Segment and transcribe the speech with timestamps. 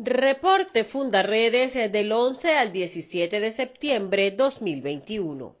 [0.00, 5.56] Reporte Fundaredes del 11 al 17 de septiembre 2021.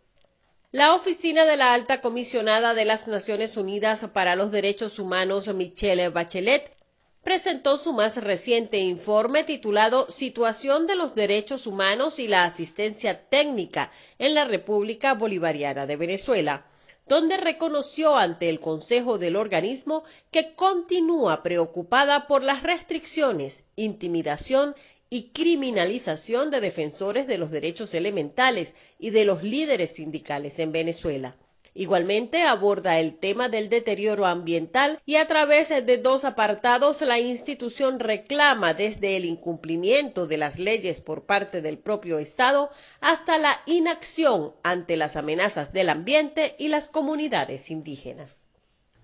[0.70, 6.10] La oficina de la Alta Comisionada de las Naciones Unidas para los Derechos Humanos, Michelle
[6.10, 6.72] Bachelet,
[7.20, 13.90] presentó su más reciente informe titulado Situación de los Derechos Humanos y la Asistencia Técnica
[14.20, 16.64] en la República Bolivariana de Venezuela
[17.08, 24.74] donde reconoció ante el Consejo del organismo que continúa preocupada por las restricciones, intimidación
[25.10, 31.36] y criminalización de defensores de los derechos elementales y de los líderes sindicales en Venezuela.
[31.74, 38.00] Igualmente aborda el tema del deterioro ambiental y a través de dos apartados la institución
[38.00, 44.54] reclama desde el incumplimiento de las leyes por parte del propio Estado hasta la inacción
[44.62, 48.46] ante las amenazas del ambiente y las comunidades indígenas.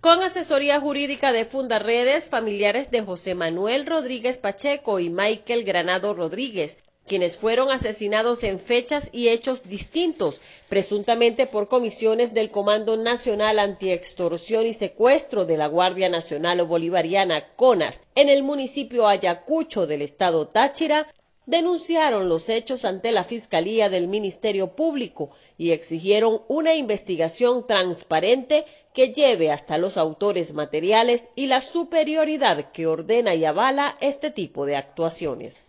[0.01, 6.76] Con asesoría jurídica de Fundaredes, familiares de José Manuel Rodríguez Pacheco y Michael Granado Rodríguez
[7.07, 14.66] quienes fueron asesinados en fechas y hechos distintos, presuntamente por comisiones del Comando Nacional Antiextorsión
[14.66, 21.07] y Secuestro de la Guardia Nacional Bolivariana CONAS en el municipio Ayacucho del estado Táchira,
[21.46, 29.13] denunciaron los hechos ante la Fiscalía del Ministerio Público y exigieron una investigación transparente que
[29.13, 34.77] lleve hasta los autores materiales y la superioridad que ordena y avala este tipo de
[34.77, 35.63] actuaciones.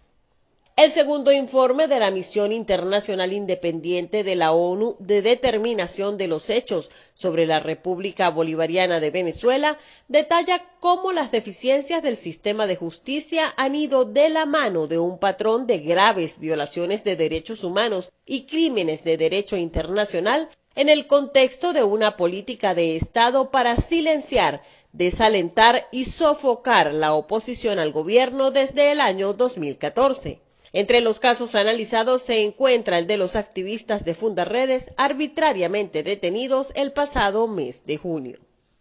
[0.78, 6.50] El segundo informe de la Misión Internacional Independiente de la ONU de Determinación de los
[6.50, 9.78] Hechos sobre la República Bolivariana de Venezuela
[10.10, 15.18] detalla cómo las deficiencias del sistema de justicia han ido de la mano de un
[15.18, 21.72] patrón de graves violaciones de derechos humanos y crímenes de derecho internacional en el contexto
[21.72, 28.92] de una política de Estado para silenciar, desalentar y sofocar la oposición al gobierno desde
[28.92, 30.42] el año 2014.
[30.76, 36.92] Entre los casos analizados se encuentra el de los activistas de Fundaredes arbitrariamente detenidos el
[36.92, 38.40] pasado mes de junio.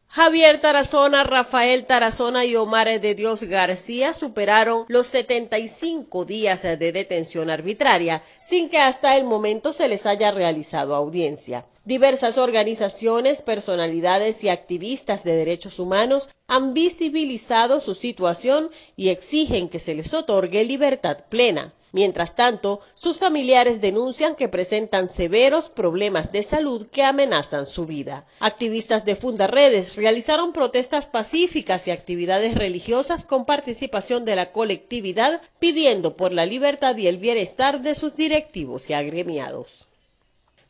[0.08, 7.48] Javier Tarazona, Rafael Tarazona y Omar de Dios García superaron los 75 días de detención
[7.48, 11.64] arbitraria sin que hasta el momento se les haya realizado audiencia.
[11.84, 19.78] Diversas organizaciones, personalidades y activistas de derechos humanos han visibilizado su situación y exigen que
[19.78, 21.72] se les otorgue libertad plena.
[21.94, 28.26] Mientras tanto, sus familiares denuncian que presentan severos problemas de salud que amenazan su vida.
[28.40, 36.16] Activistas de Fundaredes realizaron protestas pacíficas y actividades religiosas con participación de la colectividad pidiendo
[36.16, 39.86] por la libertad y el bienestar de sus directivos y agremiados.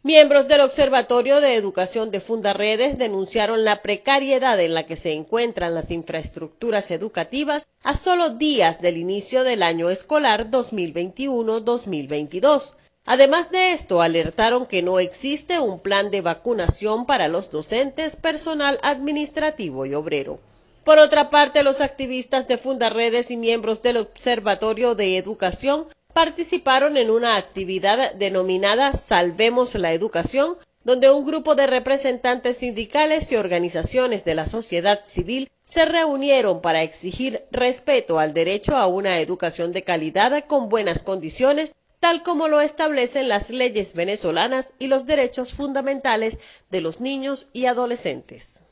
[0.02, 5.74] Miembros del Observatorio de Educación de Fundaredes denunciaron la precariedad en la que se encuentran
[5.74, 12.74] las infraestructuras educativas a solo días del inicio del año escolar 2021-2022.
[13.06, 18.78] Además de esto, alertaron que no existe un plan de vacunación para los docentes, personal
[18.82, 20.38] administrativo y obrero.
[20.84, 27.10] Por otra parte, los activistas de Fundaredes y miembros del Observatorio de Educación participaron en
[27.10, 34.34] una actividad denominada Salvemos la Educación, donde un grupo de representantes sindicales y organizaciones de
[34.34, 40.44] la sociedad civil se reunieron para exigir respeto al derecho a una educación de calidad
[40.46, 46.38] con buenas condiciones, tal como lo establecen las leyes venezolanas y los derechos fundamentales
[46.70, 48.62] de los niños y adolescentes.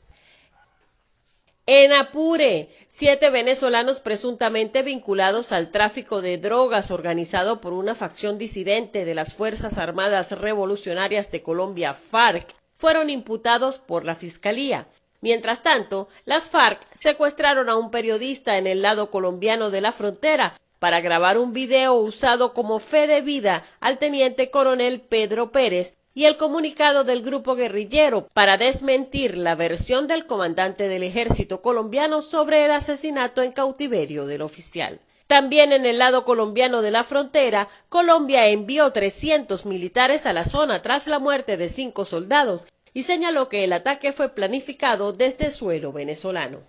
[1.65, 9.05] En Apure, siete venezolanos presuntamente vinculados al tráfico de drogas organizado por una facción disidente
[9.05, 14.89] de las Fuerzas Armadas Revolucionarias de Colombia, FARC, fueron imputados por la Fiscalía.
[15.21, 20.59] Mientras tanto, las FARC secuestraron a un periodista en el lado colombiano de la frontera
[20.79, 26.25] para grabar un video usado como fe de vida al teniente coronel Pedro Pérez, y
[26.25, 32.65] el comunicado del grupo guerrillero para desmentir la versión del comandante del ejército colombiano sobre
[32.65, 34.99] el asesinato en cautiverio del oficial.
[35.27, 40.81] También en el lado colombiano de la frontera, Colombia envió 300 militares a la zona
[40.81, 45.91] tras la muerte de cinco soldados y señaló que el ataque fue planificado desde suelo
[45.91, 46.59] venezolano.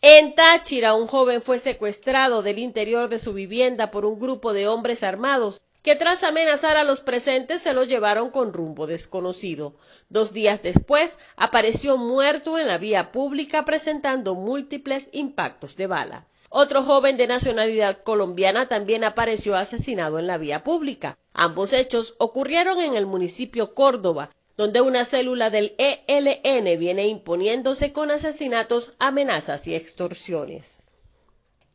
[0.00, 4.66] En Táchira, un joven fue secuestrado del interior de su vivienda por un grupo de
[4.66, 9.74] hombres armados que tras amenazar a los presentes se lo llevaron con rumbo desconocido.
[10.08, 16.26] Dos días después apareció muerto en la vía pública presentando múltiples impactos de bala.
[16.50, 21.16] Otro joven de nacionalidad colombiana también apareció asesinado en la vía pública.
[21.32, 28.10] Ambos hechos ocurrieron en el municipio Córdoba, donde una célula del ELN viene imponiéndose con
[28.10, 30.79] asesinatos, amenazas y extorsiones.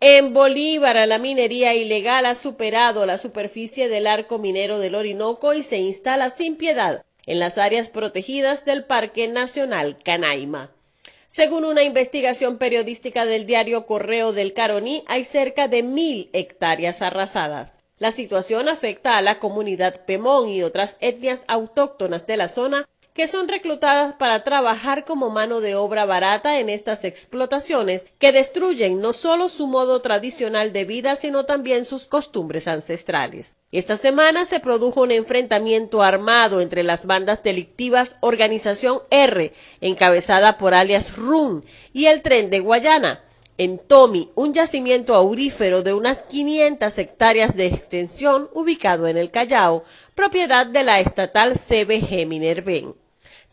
[0.02, 5.64] En Bolívar, la minería ilegal ha superado la superficie del arco minero del Orinoco y
[5.64, 10.70] se instala sin piedad en las áreas protegidas del Parque Nacional Canaima.
[11.28, 17.78] Según una investigación periodística del diario Correo del Caroní, hay cerca de mil hectáreas arrasadas.
[17.98, 23.30] La situación afecta a la comunidad Pemón y otras etnias autóctonas de la zona que
[23.30, 29.14] son reclutadas para trabajar como mano de obra barata en estas explotaciones que destruyen no
[29.14, 33.54] solo su modo tradicional de vida, sino también sus costumbres ancestrales.
[33.72, 40.74] Esta semana se produjo un enfrentamiento armado entre las bandas delictivas Organización R, encabezada por
[40.74, 41.64] alias Run,
[41.94, 43.24] y el tren de Guayana,
[43.58, 49.86] en Tomi, un yacimiento aurífero de unas 500 hectáreas de extensión ubicado en el Callao,
[50.16, 53.05] propiedad de la estatal CBG Minerven.